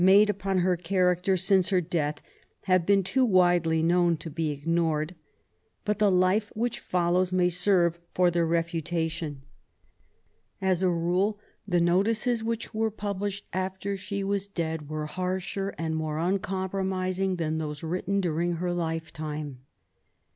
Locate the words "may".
7.31-7.49